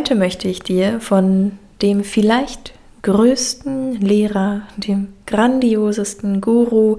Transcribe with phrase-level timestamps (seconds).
[0.00, 2.72] Heute möchte ich dir von dem vielleicht
[3.02, 6.96] größten Lehrer, dem grandiosesten Guru,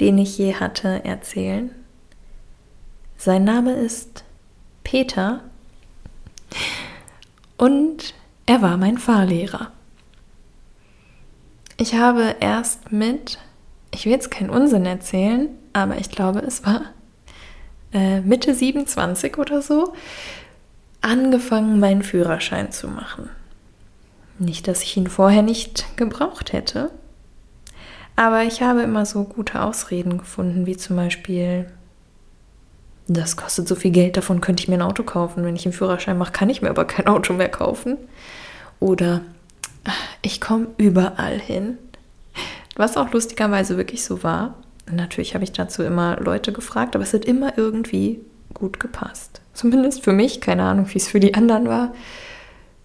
[0.00, 1.70] den ich je hatte, erzählen.
[3.16, 4.24] Sein Name ist
[4.84, 5.40] Peter
[7.56, 8.12] und
[8.44, 9.70] er war mein Fahrlehrer.
[11.78, 13.38] Ich habe erst mit,
[13.94, 16.82] ich will jetzt keinen Unsinn erzählen, aber ich glaube, es war
[17.94, 19.94] äh, Mitte 27 oder so,
[21.02, 23.28] angefangen, meinen Führerschein zu machen.
[24.38, 26.90] Nicht, dass ich ihn vorher nicht gebraucht hätte,
[28.16, 31.66] aber ich habe immer so gute Ausreden gefunden, wie zum Beispiel,
[33.08, 35.44] das kostet so viel Geld, davon könnte ich mir ein Auto kaufen.
[35.44, 37.96] Wenn ich einen Führerschein mache, kann ich mir aber kein Auto mehr kaufen.
[38.80, 39.22] Oder
[40.20, 41.78] ich komme überall hin.
[42.76, 44.54] Was auch lustigerweise wirklich so war.
[44.90, 48.20] Natürlich habe ich dazu immer Leute gefragt, aber es hat immer irgendwie
[48.54, 49.40] gut gepasst.
[49.54, 51.94] Zumindest für mich, keine Ahnung, wie es für die anderen war.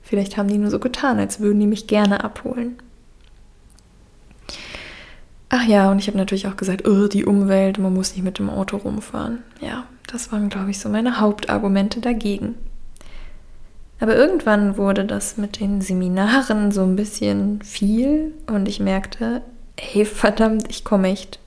[0.02, 2.78] Vielleicht haben die nur so getan, als würden die mich gerne abholen.
[5.50, 8.38] Ach ja, und ich habe natürlich auch gesagt, oh, die Umwelt, man muss nicht mit
[8.38, 9.44] dem Auto rumfahren.
[9.62, 12.56] Ja, das waren, glaube ich, so meine Hauptargumente dagegen.
[14.00, 19.42] Aber irgendwann wurde das mit den Seminaren so ein bisschen viel und ich merkte,
[19.76, 21.40] ey, verdammt, ich komme echt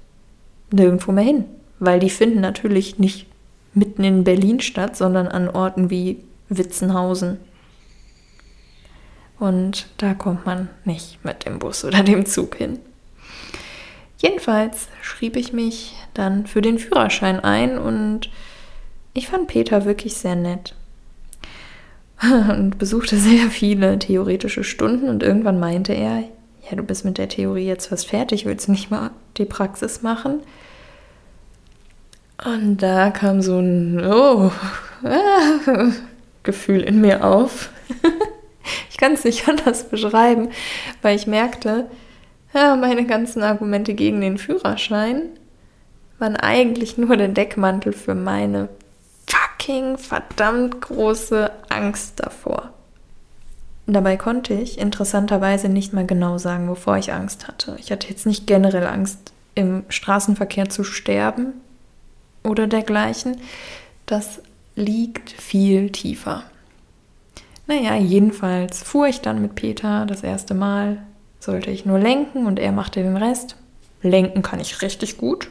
[0.73, 1.45] nirgendwo mehr hin.
[1.79, 3.27] Weil die finden natürlich nicht
[3.75, 6.19] mitten in Berlin statt, sondern an Orten wie
[6.49, 7.39] Witzenhausen.
[9.39, 12.79] Und da kommt man nicht mit dem Bus oder dem Zug hin.
[14.19, 18.31] Jedenfalls schrieb ich mich dann für den Führerschein ein und
[19.15, 20.75] ich fand Peter wirklich sehr nett
[22.23, 26.25] und besuchte sehr viele theoretische Stunden und irgendwann meinte er,
[26.69, 30.03] ja, du bist mit der Theorie jetzt fast fertig, willst du nicht mal die Praxis
[30.03, 30.41] machen?
[32.45, 34.51] Und da kam so ein oh,
[35.05, 35.61] ah,
[36.43, 37.71] Gefühl in mir auf.
[38.91, 40.49] ich kann es nicht anders beschreiben,
[41.03, 41.91] weil ich merkte,
[42.55, 45.23] ja, meine ganzen Argumente gegen den Führerschein
[46.19, 48.69] waren eigentlich nur der Deckmantel für meine
[49.27, 52.71] fucking verdammt große Angst davor.
[53.87, 57.77] Dabei konnte ich interessanterweise nicht mal genau sagen, wovor ich Angst hatte.
[57.79, 61.55] Ich hatte jetzt nicht generell Angst, im Straßenverkehr zu sterben
[62.43, 63.37] oder dergleichen.
[64.07, 64.41] Das
[64.75, 66.45] liegt viel tiefer.
[67.67, 71.03] Naja, jedenfalls fuhr ich dann mit Peter das erste Mal.
[71.39, 73.57] Sollte ich nur lenken und er machte den Rest.
[74.03, 75.49] Lenken kann ich richtig gut.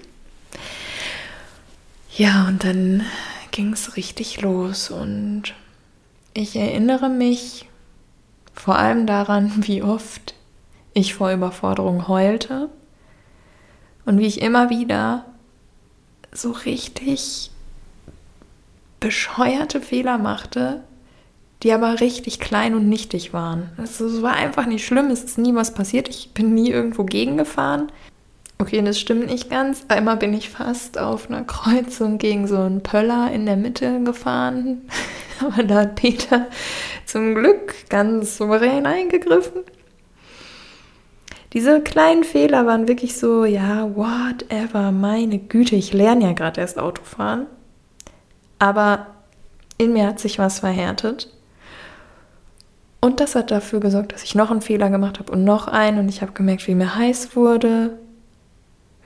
[2.16, 3.06] Ja, und dann
[3.52, 5.54] ging es richtig los und
[6.34, 7.68] ich erinnere mich
[8.54, 10.36] vor allem daran, wie oft
[10.94, 12.70] ich vor Überforderung heulte
[14.06, 15.26] und wie ich immer wieder
[16.42, 17.52] so richtig
[19.00, 20.84] bescheuerte Fehler machte,
[21.64, 23.70] die aber richtig klein und nichtig waren.
[23.78, 27.04] Also, es war einfach nicht schlimm, es ist nie was passiert, ich bin nie irgendwo
[27.04, 27.92] gegengefahren.
[28.62, 29.86] Okay, das stimmt nicht ganz.
[29.88, 34.82] Einmal bin ich fast auf einer Kreuzung gegen so einen Pöller in der Mitte gefahren.
[35.40, 36.48] Aber da hat Peter
[37.06, 39.62] zum Glück ganz souverän eingegriffen.
[41.54, 46.78] Diese kleinen Fehler waren wirklich so, ja, whatever, meine Güte, ich lerne ja gerade erst
[46.78, 47.48] Autofahren.
[48.60, 49.08] Aber
[49.78, 51.32] in mir hat sich was verhärtet.
[53.02, 56.00] Und das hat dafür gesorgt, dass ich noch einen Fehler gemacht habe und noch einen.
[56.00, 57.98] Und ich habe gemerkt, wie mir heiß wurde,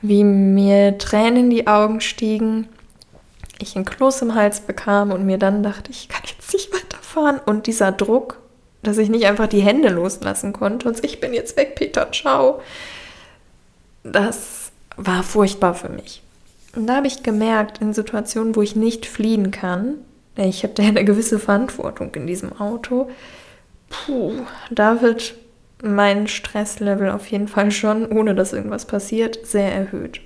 [0.02, 2.68] wie mir Tränen in die Augen stiegen,
[3.60, 7.40] ich ein Kloß im Hals bekam und mir dann dachte, ich kann jetzt nicht weiterfahren.
[7.46, 8.40] Und dieser Druck,
[8.83, 12.61] dass ich nicht einfach die Hände loslassen konnte und ich bin jetzt weg, Peter, ciao.
[14.03, 16.21] Das war furchtbar für mich.
[16.75, 19.95] Und da habe ich gemerkt, in Situationen, wo ich nicht fliehen kann,
[20.35, 23.09] ich habe da eine gewisse Verantwortung in diesem Auto,
[23.89, 24.33] puh,
[24.71, 25.35] da wird
[25.83, 30.21] mein Stresslevel auf jeden Fall schon, ohne dass irgendwas passiert, sehr erhöht.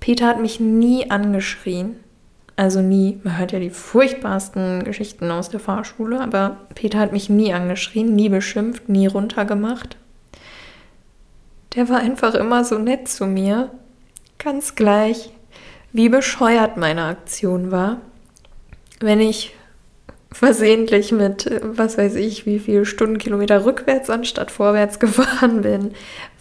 [0.00, 1.96] Peter hat mich nie angeschrien.
[2.56, 7.28] Also nie, man hört ja die furchtbarsten Geschichten aus der Fahrschule, aber Peter hat mich
[7.28, 9.96] nie angeschrien, nie beschimpft, nie runtergemacht.
[11.74, 13.70] Der war einfach immer so nett zu mir,
[14.38, 15.30] ganz gleich,
[15.92, 18.00] wie bescheuert meine Aktion war.
[19.00, 19.54] Wenn ich
[20.30, 25.92] versehentlich mit, was weiß ich, wie viele Stundenkilometer rückwärts anstatt vorwärts gefahren bin,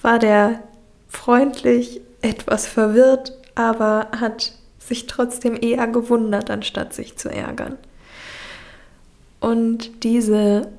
[0.03, 0.59] war der
[1.07, 4.53] freundlich, etwas verwirrt, aber hat
[4.87, 7.77] sich trotzdem eher gewundert, anstatt sich zu ärgern.
[9.39, 10.69] Und diese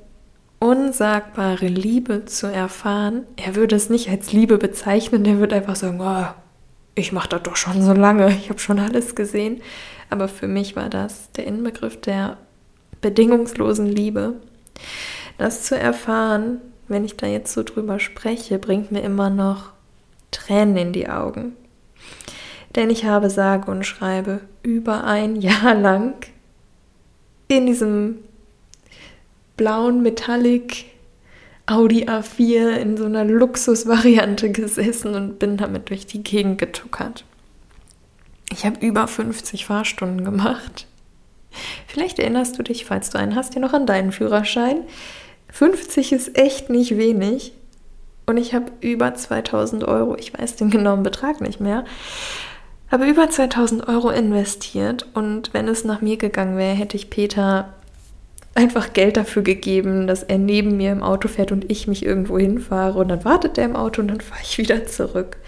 [0.58, 6.00] unsagbare Liebe zu erfahren, er würde es nicht als Liebe bezeichnen, er würde einfach sagen,
[6.00, 6.26] oh,
[6.94, 9.60] ich mache das doch schon so lange, ich habe schon alles gesehen.
[10.10, 12.38] Aber für mich war das der Inbegriff der
[13.00, 14.34] bedingungslosen Liebe.
[15.36, 19.72] Das zu erfahren, wenn ich da jetzt so drüber spreche, bringt mir immer noch
[20.30, 21.56] Tränen in die Augen.
[22.76, 26.14] Denn ich habe sage und schreibe über ein Jahr lang
[27.48, 28.18] in diesem
[29.56, 30.86] blauen Metallic
[31.66, 37.24] Audi A4 in so einer Luxusvariante gesessen und bin damit durch die Gegend getuckert.
[38.52, 40.86] Ich habe über 50 Fahrstunden gemacht.
[41.86, 44.82] Vielleicht erinnerst du dich, falls du einen hast, ja noch an deinen Führerschein.
[45.52, 47.52] 50 ist echt nicht wenig.
[48.26, 51.84] Und ich habe über 2000 Euro, ich weiß den genauen Betrag nicht mehr,
[52.94, 55.04] habe über 2000 Euro investiert.
[55.14, 57.74] Und wenn es nach mir gegangen wäre, hätte ich Peter
[58.54, 62.38] einfach Geld dafür gegeben, dass er neben mir im Auto fährt und ich mich irgendwo
[62.38, 63.00] hinfahre.
[63.00, 65.38] Und dann wartet er im Auto und dann fahre ich wieder zurück.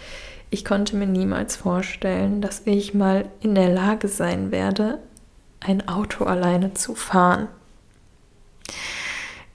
[0.51, 4.99] Ich konnte mir niemals vorstellen, dass ich mal in der Lage sein werde,
[5.61, 7.47] ein Auto alleine zu fahren.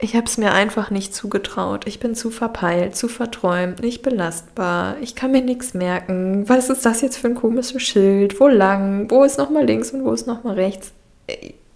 [0.03, 1.85] Ich habe es mir einfach nicht zugetraut.
[1.85, 4.97] Ich bin zu verpeilt, zu verträumt, nicht belastbar.
[4.99, 6.49] Ich kann mir nichts merken.
[6.49, 8.39] Was ist das jetzt für ein komisches Schild?
[8.39, 9.11] Wo lang?
[9.11, 10.91] Wo ist nochmal links und wo ist nochmal rechts?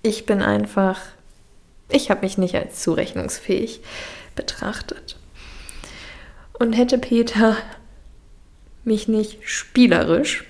[0.02, 1.00] Ich bin einfach.
[1.92, 3.82] Ich habe mich nicht als zurechnungsfähig
[4.36, 5.18] betrachtet.
[6.58, 7.56] Und hätte Peter
[8.84, 10.46] mich nicht spielerisch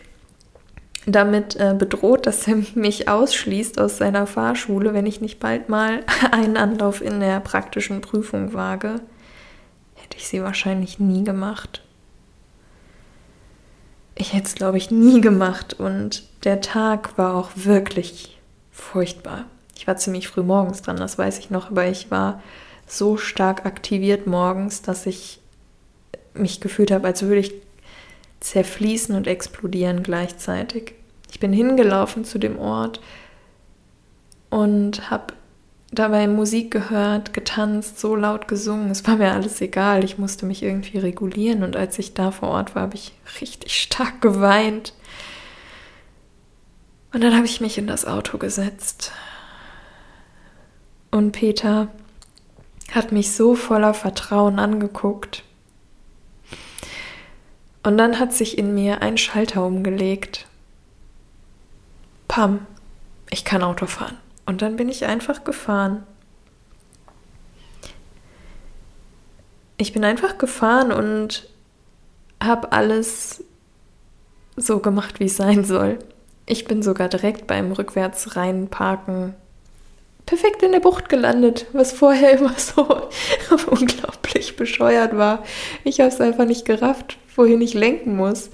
[1.06, 6.04] damit äh, bedroht, dass er mich ausschließt aus seiner Fahrschule, wenn ich nicht bald mal
[6.32, 9.02] einen Anlauf in der praktischen Prüfung wage,
[9.96, 11.82] hätte ich sie wahrscheinlich nie gemacht.
[14.18, 18.40] Ich hätte es, glaube ich, nie gemacht und der Tag war auch wirklich
[18.72, 19.46] furchtbar.
[19.76, 22.42] Ich war ziemlich früh morgens dran, das weiß ich noch, aber ich war
[22.88, 25.42] so stark aktiviert morgens, dass ich
[26.34, 27.54] mich gefühlt habe, als würde ich
[28.40, 30.94] zerfließen und explodieren gleichzeitig.
[31.32, 33.02] Ich bin hingelaufen zu dem Ort
[34.50, 35.34] und habe
[35.92, 38.92] dabei Musik gehört, getanzt, so laut gesungen.
[38.92, 40.04] Es war mir alles egal.
[40.04, 41.64] Ich musste mich irgendwie regulieren.
[41.64, 44.94] Und als ich da vor Ort war, habe ich richtig stark geweint.
[47.14, 49.14] Und dann habe ich mich in das Auto gesetzt.
[51.12, 51.88] Und Peter
[52.92, 55.45] hat mich so voller Vertrauen angeguckt.
[57.86, 60.48] Und dann hat sich in mir ein Schalter umgelegt.
[62.28, 62.66] Pam,
[63.30, 64.18] ich kann Auto fahren.
[64.48, 66.02] Und dann bin ich einfach gefahren.
[69.78, 71.48] Ich bin einfach gefahren und
[72.44, 73.44] habe alles
[74.56, 76.00] so gemacht, wie es sein soll.
[76.48, 79.36] Ich bin sogar direkt beim rückwärts reinparken
[80.26, 82.84] perfekt in der Bucht gelandet, was vorher immer so
[83.68, 85.44] unglaublich bescheuert war.
[85.84, 88.50] Ich habe es einfach nicht gerafft, wohin ich lenken muss.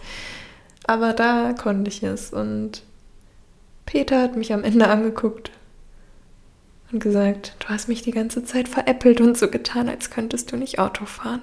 [0.86, 2.84] Aber da konnte ich es und
[3.86, 5.52] Peter hat mich am Ende angeguckt
[6.92, 10.58] und gesagt, du hast mich die ganze Zeit veräppelt und so getan, als könntest du
[10.58, 11.42] nicht Auto fahren.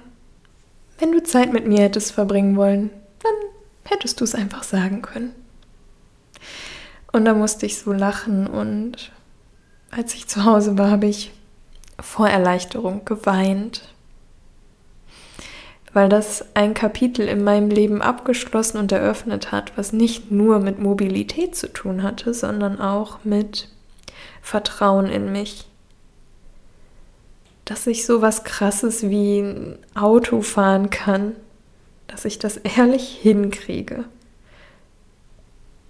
[0.99, 2.89] Wenn du Zeit mit mir hättest verbringen wollen,
[3.23, 3.33] dann
[3.85, 5.33] hättest du es einfach sagen können.
[7.11, 9.11] Und da musste ich so lachen und
[9.91, 11.31] als ich zu Hause war, habe ich
[11.99, 13.93] vor Erleichterung geweint,
[15.93, 20.79] weil das ein Kapitel in meinem Leben abgeschlossen und eröffnet hat, was nicht nur mit
[20.79, 23.69] Mobilität zu tun hatte, sondern auch mit
[24.41, 25.65] Vertrauen in mich.
[27.65, 31.35] Dass ich so was Krasses wie ein Auto fahren kann,
[32.07, 34.05] dass ich das ehrlich hinkriege.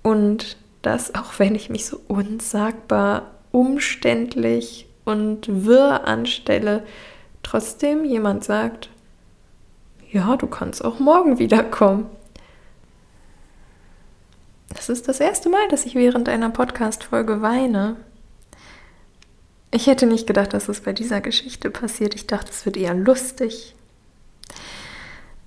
[0.02, 6.84] Und dass, auch wenn ich mich so unsagbar umständlich und wirr anstelle,
[7.44, 8.90] trotzdem jemand sagt,
[10.12, 12.08] ja, du kannst auch morgen wiederkommen.
[14.70, 17.96] Das ist das erste Mal, dass ich während einer Podcast-Folge weine.
[19.72, 22.16] Ich hätte nicht gedacht, dass es bei dieser Geschichte passiert.
[22.16, 23.76] Ich dachte, es wird eher lustig.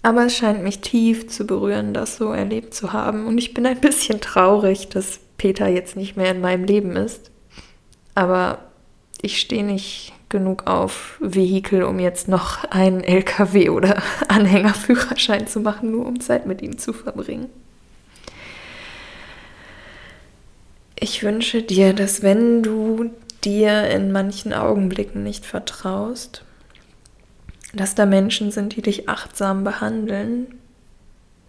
[0.02, 3.26] Aber es scheint mich tief zu berühren, das so erlebt zu haben.
[3.26, 7.31] Und ich bin ein bisschen traurig, dass Peter jetzt nicht mehr in meinem Leben ist.
[8.14, 8.58] Aber
[9.20, 15.92] ich stehe nicht genug auf Vehikel, um jetzt noch einen LKW oder Anhängerführerschein zu machen,
[15.92, 17.48] nur um Zeit mit ihm zu verbringen.
[20.98, 23.10] Ich wünsche dir, dass wenn du
[23.44, 26.44] dir in manchen Augenblicken nicht vertraust,
[27.74, 30.58] dass da Menschen sind, die dich achtsam behandeln,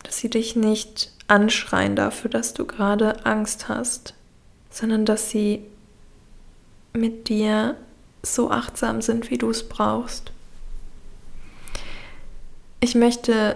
[0.04, 4.14] dass sie dich nicht anschreien dafür, dass du gerade Angst hast,
[4.70, 5.66] sondern dass sie
[6.94, 7.76] mit dir
[8.22, 10.32] so achtsam sind, wie du es brauchst.
[12.80, 13.56] Ich möchte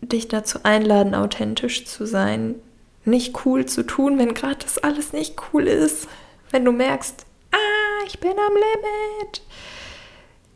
[0.00, 2.56] dich dazu einladen, authentisch zu sein,
[3.04, 6.08] nicht cool zu tun, wenn gerade das alles nicht cool ist,
[6.50, 9.42] wenn du merkst, ah, ich bin am Limit,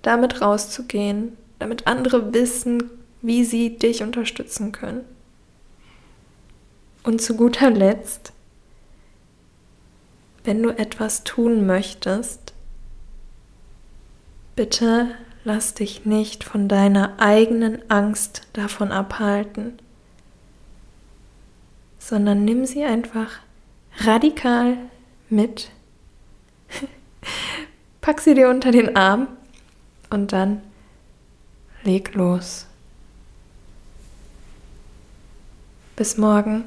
[0.02, 2.90] damit rauszugehen, damit andere wissen,
[3.22, 5.04] wie sie dich unterstützen können.
[7.02, 8.33] Und zu guter Letzt,
[10.44, 12.52] wenn du etwas tun möchtest,
[14.56, 19.78] bitte lass dich nicht von deiner eigenen Angst davon abhalten,
[21.98, 23.40] sondern nimm sie einfach
[23.98, 24.76] radikal
[25.28, 25.70] mit,
[28.00, 29.28] pack sie dir unter den Arm
[30.10, 30.62] und dann
[31.82, 32.66] leg los.
[35.96, 36.64] Bis morgen,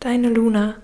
[0.00, 0.76] deine Luna.